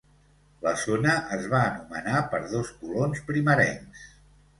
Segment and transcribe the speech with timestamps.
[0.67, 4.09] La zona es va anomenar per dos colons primerencs.